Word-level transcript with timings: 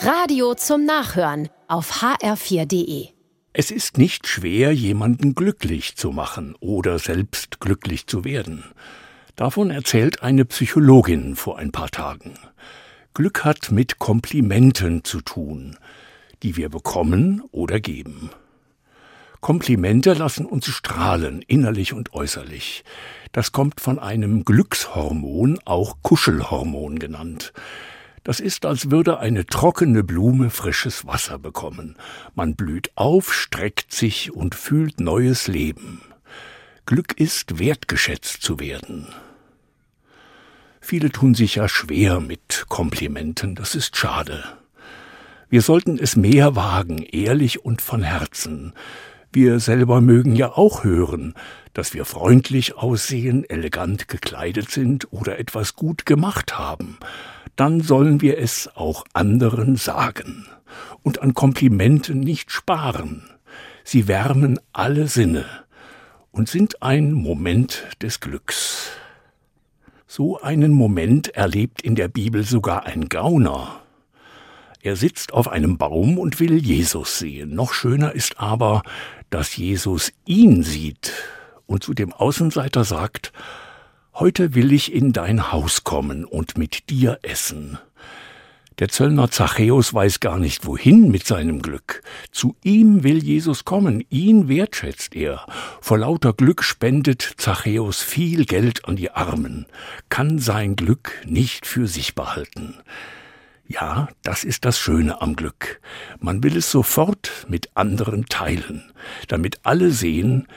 Radio 0.00 0.54
zum 0.54 0.84
Nachhören 0.84 1.48
auf 1.66 2.02
hr4.de. 2.02 3.08
Es 3.52 3.72
ist 3.72 3.98
nicht 3.98 4.28
schwer, 4.28 4.72
jemanden 4.72 5.34
glücklich 5.34 5.96
zu 5.96 6.12
machen 6.12 6.54
oder 6.60 7.00
selbst 7.00 7.58
glücklich 7.58 8.06
zu 8.06 8.22
werden. 8.22 8.62
Davon 9.34 9.70
erzählt 9.70 10.22
eine 10.22 10.44
Psychologin 10.44 11.34
vor 11.34 11.58
ein 11.58 11.72
paar 11.72 11.88
Tagen. 11.88 12.34
Glück 13.12 13.44
hat 13.44 13.72
mit 13.72 13.98
Komplimenten 13.98 15.02
zu 15.02 15.20
tun, 15.20 15.76
die 16.44 16.56
wir 16.56 16.68
bekommen 16.68 17.42
oder 17.50 17.80
geben. 17.80 18.30
Komplimente 19.40 20.12
lassen 20.12 20.46
uns 20.46 20.66
strahlen, 20.66 21.42
innerlich 21.42 21.92
und 21.92 22.14
äußerlich. 22.14 22.84
Das 23.32 23.50
kommt 23.50 23.80
von 23.80 23.98
einem 23.98 24.44
Glückshormon, 24.44 25.58
auch 25.64 25.96
Kuschelhormon 26.02 27.00
genannt. 27.00 27.52
Das 28.24 28.40
ist, 28.40 28.66
als 28.66 28.90
würde 28.90 29.18
eine 29.18 29.46
trockene 29.46 30.04
Blume 30.04 30.50
frisches 30.50 31.06
Wasser 31.06 31.38
bekommen. 31.38 31.96
Man 32.34 32.56
blüht 32.56 32.90
auf, 32.94 33.32
streckt 33.32 33.92
sich 33.92 34.32
und 34.32 34.54
fühlt 34.54 35.00
neues 35.00 35.48
Leben. 35.48 36.02
Glück 36.86 37.18
ist, 37.18 37.58
wertgeschätzt 37.58 38.42
zu 38.42 38.60
werden. 38.60 39.08
Viele 40.80 41.10
tun 41.10 41.34
sich 41.34 41.56
ja 41.56 41.68
schwer 41.68 42.20
mit 42.20 42.64
Komplimenten, 42.68 43.54
das 43.54 43.74
ist 43.74 43.96
schade. 43.96 44.42
Wir 45.50 45.62
sollten 45.62 45.98
es 45.98 46.16
mehr 46.16 46.56
wagen, 46.56 47.02
ehrlich 47.02 47.64
und 47.64 47.82
von 47.82 48.02
Herzen. 48.02 48.72
Wir 49.32 49.60
selber 49.60 50.00
mögen 50.00 50.34
ja 50.34 50.52
auch 50.52 50.84
hören, 50.84 51.34
dass 51.74 51.92
wir 51.92 52.06
freundlich 52.06 52.76
aussehen, 52.76 53.44
elegant 53.48 54.08
gekleidet 54.08 54.70
sind 54.70 55.12
oder 55.12 55.38
etwas 55.38 55.74
gut 55.74 56.06
gemacht 56.06 56.58
haben. 56.58 56.98
Dann 57.58 57.80
sollen 57.80 58.20
wir 58.20 58.38
es 58.38 58.70
auch 58.76 59.04
anderen 59.14 59.74
sagen 59.74 60.46
und 61.02 61.22
an 61.22 61.34
Komplimenten 61.34 62.20
nicht 62.20 62.52
sparen. 62.52 63.28
Sie 63.82 64.06
wärmen 64.06 64.60
alle 64.72 65.08
Sinne 65.08 65.44
und 66.30 66.48
sind 66.48 66.84
ein 66.84 67.12
Moment 67.12 67.88
des 68.00 68.20
Glücks. 68.20 68.92
So 70.06 70.40
einen 70.40 70.70
Moment 70.70 71.34
erlebt 71.34 71.82
in 71.82 71.96
der 71.96 72.06
Bibel 72.06 72.44
sogar 72.44 72.86
ein 72.86 73.08
Gauner. 73.08 73.80
Er 74.80 74.94
sitzt 74.94 75.32
auf 75.32 75.48
einem 75.48 75.78
Baum 75.78 76.16
und 76.16 76.38
will 76.38 76.64
Jesus 76.64 77.18
sehen. 77.18 77.56
Noch 77.56 77.72
schöner 77.72 78.12
ist 78.12 78.38
aber, 78.38 78.84
dass 79.30 79.56
Jesus 79.56 80.12
ihn 80.26 80.62
sieht 80.62 81.12
und 81.66 81.82
zu 81.82 81.92
dem 81.92 82.12
Außenseiter 82.12 82.84
sagt, 82.84 83.32
Heute 84.20 84.56
will 84.56 84.72
ich 84.72 84.92
in 84.92 85.12
dein 85.12 85.52
Haus 85.52 85.84
kommen 85.84 86.24
und 86.24 86.58
mit 86.58 86.90
dir 86.90 87.20
essen. 87.22 87.78
Der 88.80 88.88
Zöllner 88.88 89.30
Zachäus 89.30 89.94
weiß 89.94 90.18
gar 90.18 90.40
nicht 90.40 90.66
wohin 90.66 91.12
mit 91.12 91.24
seinem 91.24 91.62
Glück. 91.62 92.02
Zu 92.32 92.56
ihm 92.64 93.04
will 93.04 93.22
Jesus 93.22 93.64
kommen, 93.64 94.04
ihn 94.10 94.48
wertschätzt 94.48 95.14
er. 95.14 95.46
Vor 95.80 95.98
lauter 95.98 96.32
Glück 96.32 96.64
spendet 96.64 97.34
Zachäus 97.36 98.02
viel 98.02 98.44
Geld 98.44 98.86
an 98.86 98.96
die 98.96 99.12
Armen, 99.12 99.66
kann 100.08 100.40
sein 100.40 100.74
Glück 100.74 101.12
nicht 101.24 101.64
für 101.64 101.86
sich 101.86 102.16
behalten. 102.16 102.74
Ja, 103.68 104.08
das 104.24 104.42
ist 104.42 104.64
das 104.64 104.80
Schöne 104.80 105.22
am 105.22 105.36
Glück. 105.36 105.80
Man 106.18 106.42
will 106.42 106.56
es 106.56 106.72
sofort 106.72 107.46
mit 107.48 107.76
anderen 107.76 108.26
teilen, 108.26 108.90
damit 109.28 109.60
alle 109.62 109.92
sehen, 109.92 110.48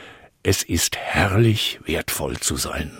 es 0.41 0.63
ist 0.63 0.97
herrlich 0.97 1.79
wertvoll 1.85 2.39
zu 2.39 2.55
sein. 2.55 2.91